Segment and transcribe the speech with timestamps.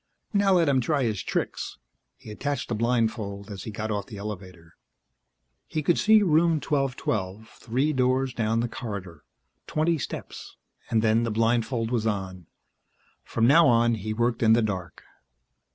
[0.33, 1.77] Now let him try his tricks!
[2.17, 4.73] He attached the blindfold as he got off the elevator.
[5.67, 9.23] He could see Room 1212, three doors down the corridor,
[9.67, 10.57] twenty steps
[10.89, 12.47] and then the blindfold was on.
[13.23, 15.03] From now on he worked in the dark.